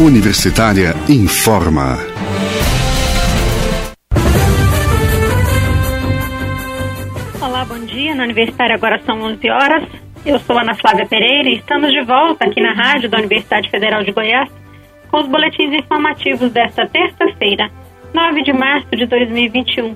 [0.00, 1.96] Universitária informa.
[7.40, 8.12] Olá, bom dia.
[8.12, 9.84] Na Universitária agora são 11 horas.
[10.26, 14.02] Eu sou Ana Flávia Pereira e estamos de volta aqui na rádio da Universidade Federal
[14.02, 14.50] de Goiás
[15.12, 17.70] com os boletins informativos desta terça-feira,
[18.12, 19.94] 9 de março de 2021.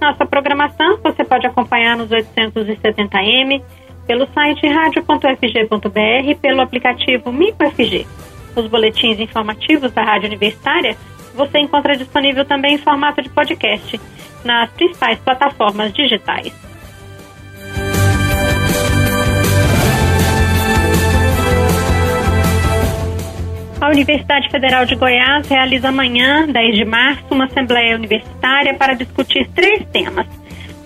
[0.00, 3.60] Nossa programação você pode acompanhar nos 870m,
[4.06, 8.06] pelo site radio.fg.br e pelo aplicativo MicoFG.
[8.54, 10.96] Os boletins informativos da Rádio Universitária
[11.34, 14.00] você encontra disponível também em formato de podcast
[14.44, 16.52] nas principais plataformas digitais.
[23.80, 29.48] A Universidade Federal de Goiás realiza amanhã, 10 de março, uma assembleia universitária para discutir
[29.56, 30.26] três temas: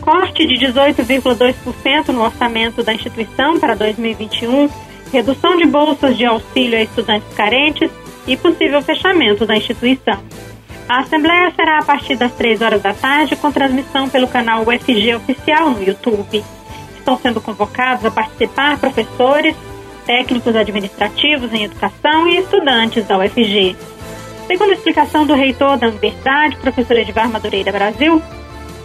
[0.00, 4.68] corte de 18,2% no orçamento da instituição para 2021,
[5.14, 7.88] redução de bolsas de auxílio a estudantes carentes
[8.26, 10.18] e possível fechamento da instituição.
[10.88, 15.14] A assembleia será a partir das 3 horas da tarde, com transmissão pelo canal UFG
[15.14, 16.44] Oficial no YouTube.
[16.98, 19.54] Estão sendo convocados a participar professores,
[20.04, 23.76] técnicos administrativos em educação e estudantes da UFG.
[24.48, 28.20] Segundo a explicação do reitor da universidade, professor Edvar Madureira Brasil,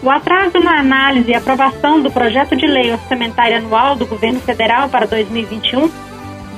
[0.04, 4.88] o atraso na análise e aprovação do projeto de lei orçamentária anual do governo federal
[4.88, 6.09] para 2021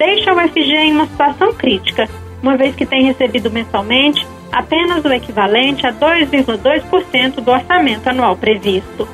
[0.02, 2.10] deixa a UFG em uma situação crítica,
[2.42, 9.08] uma vez que tem recebido mensalmente apenas o equivalente a 2,2% do orçamento anual previsto.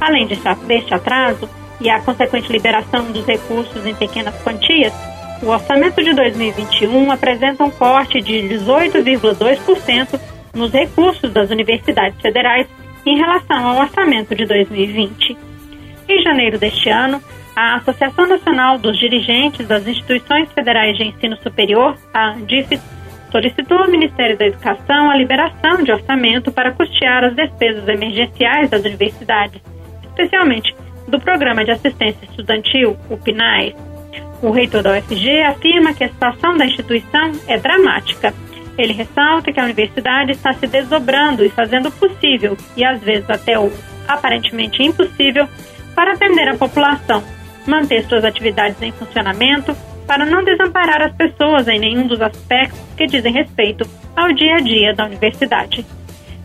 [0.00, 1.48] Além deste atraso,
[1.80, 4.92] e a consequente liberação dos recursos em pequenas quantias,
[5.42, 10.20] o orçamento de 2021 apresenta um corte de 18,2%
[10.54, 12.68] nos recursos das universidades federais
[13.04, 15.36] em relação ao orçamento de 2020.
[16.08, 17.20] Em janeiro deste ano,
[17.54, 22.80] a Associação Nacional dos Dirigentes das Instituições Federais de Ensino Superior, a ANDIFES,
[23.30, 28.82] solicitou ao Ministério da Educação a liberação de orçamento para custear as despesas emergenciais das
[28.84, 29.60] universidades,
[30.02, 30.74] especialmente
[31.08, 33.74] do Programa de Assistência Estudantil, o PNAE.
[34.42, 38.34] O reitor da UFG afirma que a situação da instituição é dramática.
[38.78, 43.28] Ele ressalta que a universidade está se desdobrando e fazendo o possível, e às vezes
[43.28, 43.70] até o
[44.08, 45.46] aparentemente impossível,
[45.94, 47.22] para atender a população,
[47.66, 53.06] manter suas atividades em funcionamento, para não desamparar as pessoas em nenhum dos aspectos que
[53.06, 55.86] dizem respeito ao dia a dia da universidade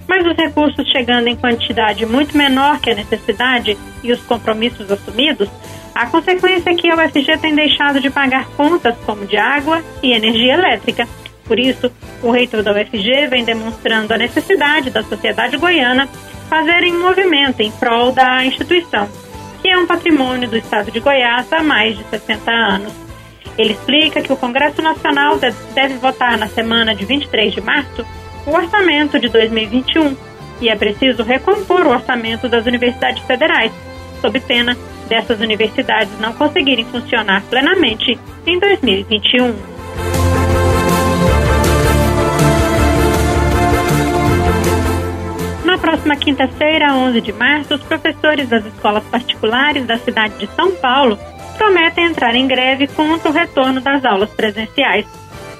[0.07, 5.49] mas os recursos chegando em quantidade muito menor que a necessidade e os compromissos assumidos,
[5.93, 10.13] a consequência é que a UFG tem deixado de pagar contas como de água e
[10.13, 11.07] energia elétrica.
[11.43, 11.91] Por isso,
[12.21, 16.07] o reitor da UFG vem demonstrando a necessidade da sociedade goiana
[16.49, 19.09] fazerem um movimento em prol da instituição,
[19.61, 22.93] que é um patrimônio do Estado de Goiás há mais de 60 anos.
[23.57, 25.39] Ele explica que o Congresso Nacional
[25.73, 28.05] deve votar na semana de 23 de março
[28.45, 30.15] o orçamento de 2021
[30.61, 33.71] e é preciso recompor o orçamento das universidades federais,
[34.21, 39.76] sob pena dessas universidades não conseguirem funcionar plenamente em 2021.
[45.87, 51.17] Próxima quinta-feira, 11 de março, os professores das escolas particulares da cidade de São Paulo
[51.57, 55.07] prometem entrar em greve contra o retorno das aulas presenciais.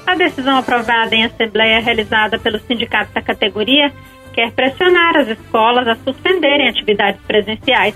[0.06, 3.90] A decisão aprovada em assembleia realizada pelo sindicato da categoria
[4.34, 7.96] quer pressionar as escolas a suspenderem atividades presenciais.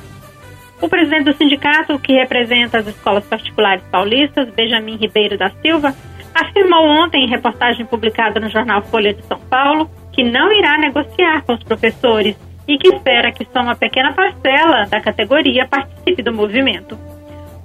[0.81, 5.94] O presidente do sindicato, que representa as escolas particulares paulistas, Benjamin Ribeiro da Silva,
[6.34, 9.91] afirmou ontem em reportagem publicada no jornal Folha de São Paulo
[10.22, 12.36] que não irá negociar com os professores
[12.68, 16.96] e que espera que só uma pequena parcela da categoria participe do movimento.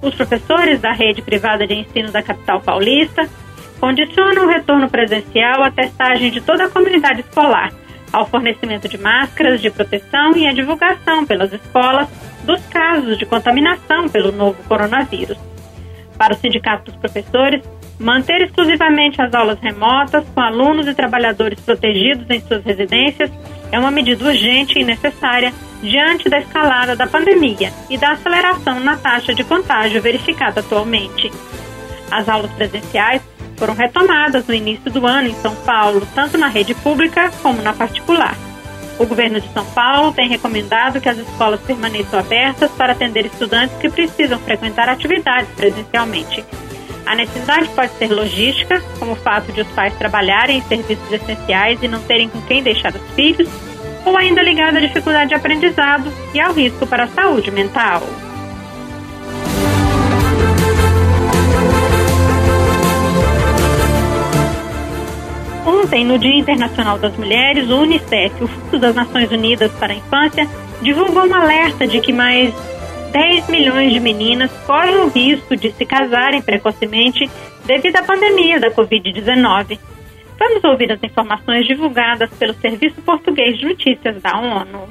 [0.01, 3.29] Os professores da rede privada de ensino da capital paulista
[3.79, 7.71] condiciona o retorno presencial à testagem de toda a comunidade escolar,
[8.11, 12.09] ao fornecimento de máscaras de proteção e à divulgação pelas escolas
[12.43, 15.37] dos casos de contaminação pelo novo coronavírus.
[16.17, 17.61] Para o Sindicato dos Professores,
[17.99, 23.31] manter exclusivamente as aulas remotas com alunos e trabalhadores protegidos em suas residências
[23.71, 28.97] é uma medida urgente e necessária diante da escalada da pandemia e da aceleração na
[28.97, 31.31] taxa de contágio verificada atualmente.
[32.09, 33.21] As aulas presenciais
[33.57, 37.73] foram retomadas no início do ano em São Paulo, tanto na rede pública como na
[37.73, 38.35] particular.
[38.99, 43.75] O governo de São Paulo tem recomendado que as escolas permaneçam abertas para atender estudantes
[43.77, 46.43] que precisam frequentar atividades presencialmente.
[47.07, 51.81] A necessidade pode ser logística, como o fato de os pais trabalharem em serviços essenciais
[51.81, 53.47] e não terem com quem deixar os filhos,
[54.05, 58.03] ou ainda ligada à dificuldade de aprendizado e ao risco para a saúde mental.
[65.65, 69.95] Ontem, no Dia Internacional das Mulheres, o Unicef, o Fundo das Nações Unidas para a
[69.95, 70.45] Infância,
[70.81, 72.53] divulgou um alerta de que mais
[73.11, 77.29] 10 milhões de meninas correm o risco de se casarem precocemente
[77.65, 79.79] devido à pandemia da Covid-19.
[80.39, 84.87] Vamos ouvir as informações divulgadas pelo Serviço Português de Notícias da ONU.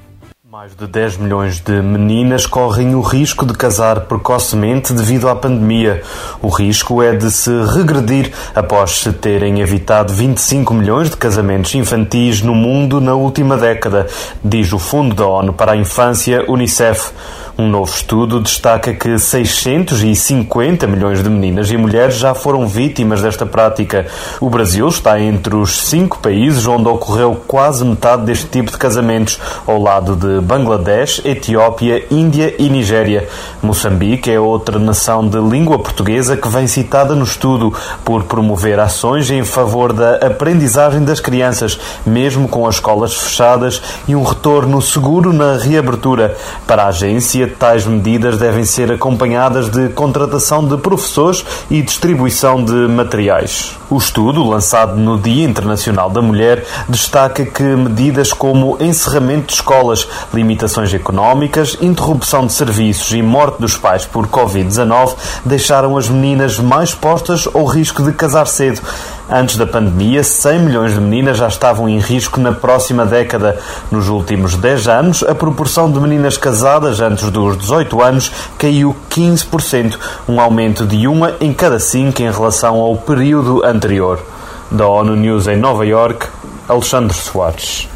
[0.48, 6.02] Mais de 10 milhões de meninas correm o risco de casar precocemente devido à pandemia.
[6.40, 12.42] O risco é de se regredir após se terem evitado 25 milhões de casamentos infantis
[12.42, 14.06] no mundo na última década,
[14.42, 17.12] diz o Fundo da ONU para a Infância, Unicef.
[17.58, 23.46] Um novo estudo destaca que 650 milhões de meninas e mulheres já foram vítimas desta
[23.46, 24.04] prática.
[24.38, 29.40] O Brasil está entre os cinco países onde ocorreu quase metade deste tipo de casamentos,
[29.66, 33.26] ao lado de Bangladesh, Etiópia, Índia e Nigéria.
[33.62, 37.72] Moçambique é outra nação de língua portuguesa que vem citada no estudo
[38.04, 44.14] por promover ações em favor da aprendizagem das crianças, mesmo com as escolas fechadas e
[44.14, 46.36] um retorno seguro na reabertura.
[46.66, 52.72] Para a agência, tais medidas devem ser acompanhadas de contratação de professores e distribuição de
[52.72, 53.76] materiais.
[53.88, 60.08] O estudo, lançado no Dia Internacional da Mulher, destaca que medidas como encerramento de escolas,
[60.34, 65.14] limitações económicas, interrupção de serviços e morte dos pais por Covid-19
[65.44, 68.80] deixaram as meninas mais postas ao risco de casar cedo.
[69.28, 73.58] Antes da pandemia, 100 milhões de meninas já estavam em risco na próxima década.
[73.90, 79.98] Nos últimos 10 anos, a proporção de meninas casadas antes dos 18 anos caiu 15%,
[80.28, 84.24] um aumento de uma em cada cinco em relação ao período anterior.
[84.70, 86.28] Da ONU News em Nova York,
[86.68, 87.88] Alexandre Soares.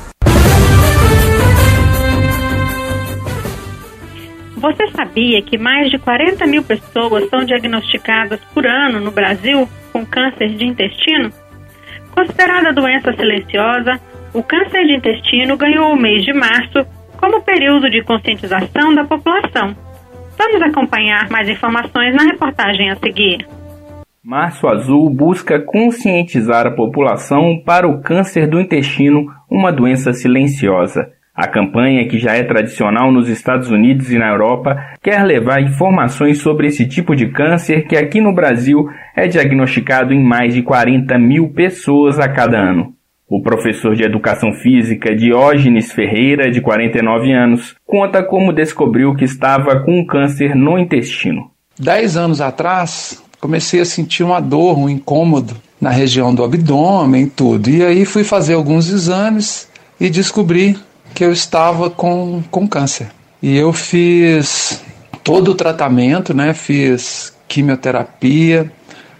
[4.56, 10.04] Você sabia que mais de 40 mil pessoas são diagnosticadas por ano no Brasil com
[10.06, 11.30] câncer de intestino?
[12.12, 14.00] Considerada doença silenciosa,
[14.32, 16.86] o câncer de intestino ganhou o mês de março
[17.18, 19.74] como período de conscientização da população.
[20.38, 23.46] Vamos acompanhar mais informações na reportagem a seguir.
[24.22, 31.10] Março Azul busca conscientizar a população para o câncer do intestino, uma doença silenciosa.
[31.40, 36.36] A campanha, que já é tradicional nos Estados Unidos e na Europa, quer levar informações
[36.36, 41.18] sobre esse tipo de câncer que aqui no Brasil é diagnosticado em mais de 40
[41.18, 42.92] mil pessoas a cada ano.
[43.26, 49.80] O professor de Educação Física Diógenes Ferreira, de 49 anos, conta como descobriu que estava
[49.80, 51.50] com um câncer no intestino.
[51.78, 57.70] Dez anos atrás, comecei a sentir uma dor, um incômodo na região do abdômen tudo.
[57.70, 60.76] E aí fui fazer alguns exames e descobri
[61.14, 63.08] que eu estava com, com câncer.
[63.42, 64.82] E eu fiz
[65.22, 66.52] todo o tratamento, né?
[66.52, 68.70] Fiz quimioterapia.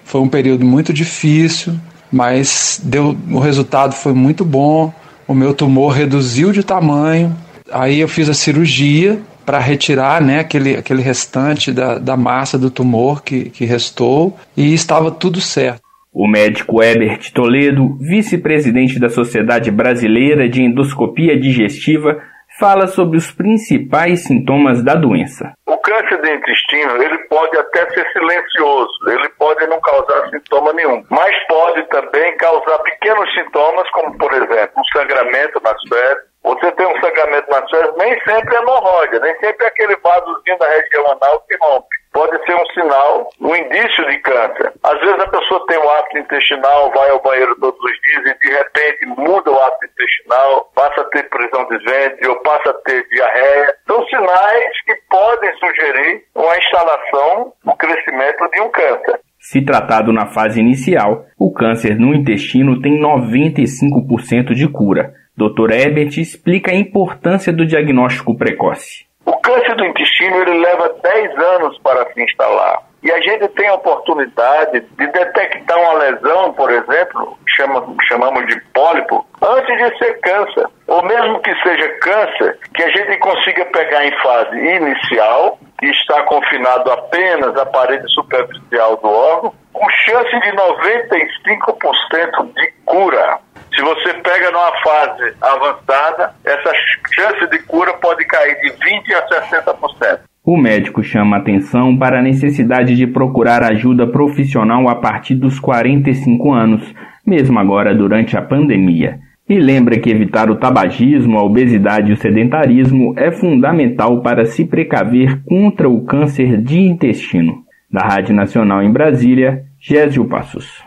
[0.05, 1.75] Foi um período muito difícil,
[2.11, 4.93] mas deu, o resultado foi muito bom.
[5.27, 7.37] O meu tumor reduziu de tamanho.
[7.73, 12.71] Aí eu fiz a cirurgia para retirar né, aquele, aquele restante da, da massa do
[12.71, 15.83] tumor que, que restou e estava tudo certo.
[16.13, 22.21] O médico Herbert Toledo, vice-presidente da Sociedade Brasileira de Endoscopia Digestiva,
[22.59, 25.53] fala sobre os principais sintomas da doença.
[25.67, 31.05] O câncer do intestino, ele pode até ser silencioso, ele pode não causar sintoma nenhum,
[31.09, 36.87] mas pode também causar pequenos sintomas, como por exemplo, um sangramento nas fezes, você tem
[36.87, 41.07] um sangramento nas fezes, nem sempre é hemorroida, nem sempre é aquele vasozinho da região
[41.13, 44.73] anal que rompe pode ser um sinal, um indício de câncer.
[44.83, 48.47] Às vezes a pessoa tem um hábito intestinal, vai ao banheiro todos os dias e
[48.47, 52.75] de repente muda o hábito intestinal, passa a ter prisão de ventre ou passa a
[52.75, 53.75] ter diarreia.
[53.87, 59.21] São sinais que podem sugerir uma instalação, um crescimento de um câncer.
[59.39, 65.15] Se tratado na fase inicial, o câncer no intestino tem 95% de cura.
[65.35, 65.71] Dr.
[65.73, 69.10] Ebert explica a importância do diagnóstico precoce.
[69.25, 72.83] O câncer do intestino ele leva 10 anos para se instalar.
[73.03, 78.61] E a gente tem a oportunidade de detectar uma lesão, por exemplo, chama, chamamos de
[78.75, 80.67] pólipo, antes de ser câncer.
[80.87, 86.23] Ou mesmo que seja câncer, que a gente consiga pegar em fase inicial, que está
[86.25, 93.39] confinado apenas à parede superficial do órgão, com chance de 95% de cura.
[93.75, 96.73] Se você pega numa fase avançada, essa
[97.15, 100.19] chance de cura pode cair de 20% a 60%.
[100.45, 106.53] O médico chama atenção para a necessidade de procurar ajuda profissional a partir dos 45
[106.53, 109.19] anos, mesmo agora durante a pandemia.
[109.49, 114.65] E lembra que evitar o tabagismo, a obesidade e o sedentarismo é fundamental para se
[114.65, 117.65] precaver contra o câncer de intestino.
[117.91, 120.85] Da Rádio Nacional em Brasília, Gésio Passos.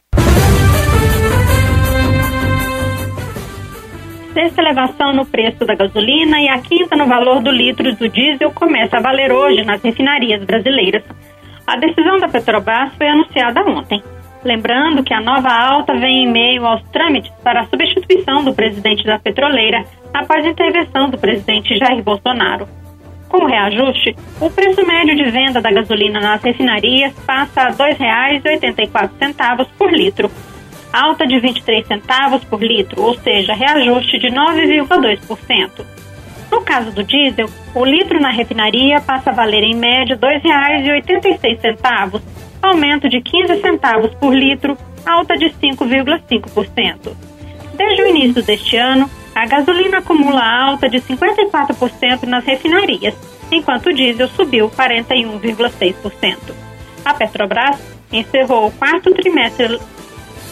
[4.33, 8.51] Sexta elevação no preço da gasolina e a quinta no valor do litro do diesel
[8.51, 11.03] começa a valer hoje nas refinarias brasileiras.
[11.67, 14.01] A decisão da Petrobras foi anunciada ontem.
[14.43, 19.05] Lembrando que a nova alta vem em meio aos trâmites para a substituição do presidente
[19.05, 22.67] da petroleira após a intervenção do presidente Jair Bolsonaro.
[23.29, 27.75] Com o reajuste, o preço médio de venda da gasolina nas refinarias passa a R$
[27.75, 30.29] 2,84 por litro,
[30.93, 35.85] alta de 23 centavos por litro, ou seja, reajuste de 9,2%.
[36.51, 42.21] No caso do diesel, o litro na refinaria passa a valer em média R$ 2,86,
[42.61, 47.15] aumento de 15 centavos por litro, alta de 5,5%.
[47.73, 53.15] Desde o início deste ano, a gasolina acumula alta de 54% nas refinarias,
[53.51, 56.37] enquanto o diesel subiu 41,6%.
[57.03, 57.79] A Petrobras
[58.11, 59.79] encerrou o quarto trimestre,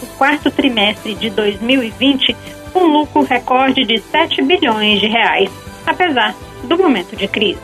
[0.02, 2.36] o quarto trimestre de 2020
[2.72, 5.50] com lucro recorde de 7 bilhões de reais,
[5.86, 7.60] apesar do momento de crise.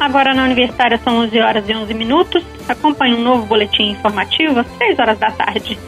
[0.00, 2.44] Agora na Universitária são 11 horas e 11 minutos.
[2.68, 5.78] Acompanhe um novo boletim informativo às 3 horas da tarde.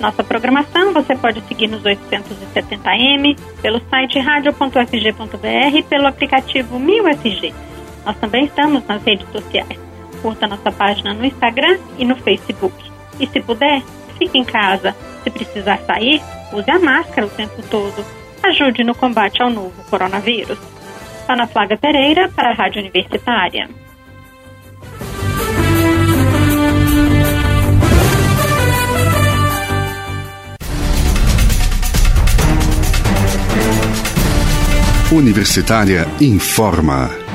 [0.00, 7.67] Nossa programação você pode seguir nos 870m, pelo site radio.fg.br e pelo aplicativo 1000FG.
[8.08, 9.78] Nós também estamos nas redes sociais.
[10.22, 12.74] Curta nossa página no Instagram e no Facebook.
[13.20, 13.82] E se puder,
[14.18, 14.96] fique em casa.
[15.22, 18.02] Se precisar sair, use a máscara o tempo todo.
[18.42, 20.58] Ajude no combate ao novo coronavírus.
[21.28, 23.68] Ana Flávia Pereira, para a Rádio Universitária.
[35.12, 37.27] Universitária informa.